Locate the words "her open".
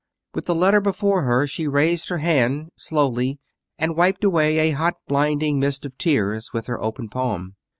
6.65-7.07